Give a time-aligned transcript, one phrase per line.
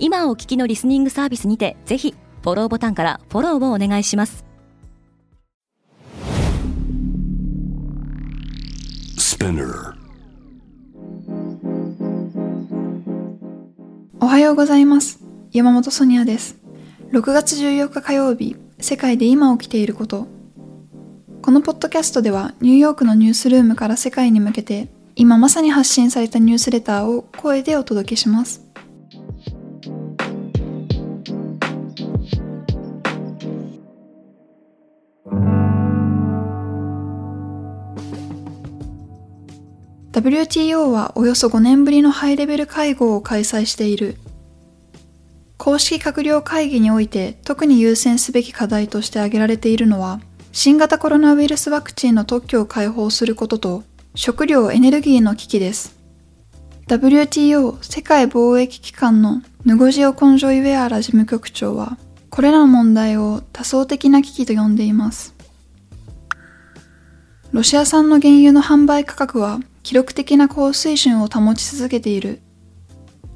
[0.00, 4.44] 今お聞きのリスニングサービスにてぜひフォローボタンからフォローをお願いします。
[14.20, 15.20] おはようございます。
[15.52, 16.58] 山本ソニアです。
[17.12, 20.28] 6月14日火曜日世界で今起きていること。
[21.42, 28.67] このポッドキャストではニューヨークのニュースルームから世界に向けて今まさに発信されたニュースレターを声でお届けします
[40.18, 44.16] WTO はおよそ5年ぶりのハイレベル会合を開催している。
[45.58, 53.84] 公式閣僚会議において特に優先すべき課題として挙げられているのは、新型コロナウイルスワクチンの特許を開放することと、
[54.16, 55.96] 食料エネルギーの危機です。
[56.88, 61.96] WTO 世界貿易機関のヌゴジオ・コンジョイウェアラ事務局長は、
[62.28, 65.36] これらの問題を多層的な危機と呼んでいます。
[67.52, 72.42] ロシア産の原油の販売価格は記録的な高水準を保ち続けている。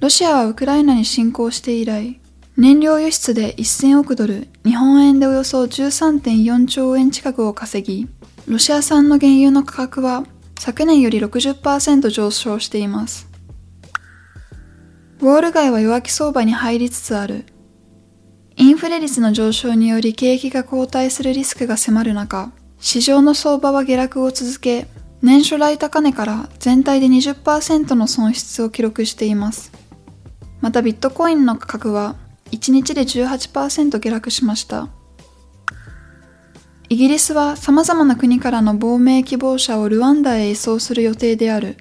[0.00, 2.20] ロシアはウクライナに侵攻して以来、
[2.56, 8.08] 燃料輸出で1000億ドル、日本円でおよそ13.4兆円近くを稼ぎ、
[8.48, 10.24] ロシア産の原油の価格は
[10.58, 13.28] 昨年より60%上昇しています。
[15.20, 17.44] ウォール街は弱気相場に入りつつある。
[18.56, 24.88] インフレ率の上昇により景気が後退するリスクが迫る中、市場の相場は下落を続け、
[25.22, 29.70] 年初来高値から全体で20%の損失を記録しています。
[30.60, 32.16] またビットコインの価格は
[32.52, 34.88] 1日で18%下落しました。
[36.88, 41.76] イギリスは様々な国からの亡命希望者をルワンダへ移送する予定である。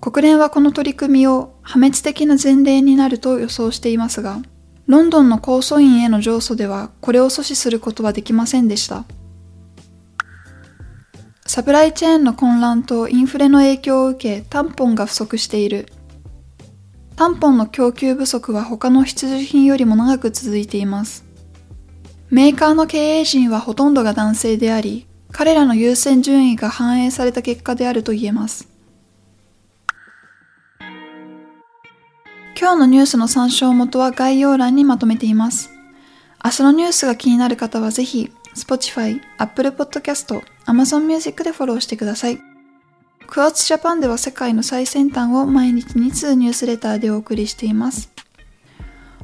[0.00, 4.38] 国連はこの取り組みを破滅的な前例になると予想していますが、
[4.86, 9.04] ロンドンの高訴院への上訴ではこれを阻止することはできませんでした。
[11.56, 15.88] サプライチェーンの混乱とインフレの影響を受け、タンポンが不足している。
[17.16, 21.24] タンポンの供給不足は他の必需品よりも長く続いています。
[22.28, 28.68] メーカーの経営陣はほとんどが男性であり、彼らの優先順位が反映された結果であると言えます。
[32.60, 35.70] 今日のニュースの参照元は概要欄にまとめています。
[36.44, 42.38] 明日のニュースが気になる方はぜひ Spotify、Apple Podcast、Amazon Music でフォローしてください。
[43.26, 48.10] クワーツジャパンでは世界の最先端を毎日2通ニュースレターでお送りしています。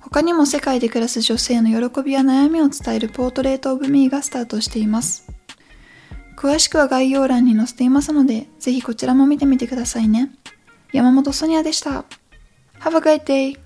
[0.00, 5.26] 他にも世界で暮らす女性の喜びや悩みを伝えるポートレートオブミーがスタートしています。
[6.36, 10.30] 詳しくは概要欄に載せていますので、ぜひこちらも見てみてくださいね。
[10.92, 12.04] 山本ソニアでした。
[12.80, 13.65] Have a great day!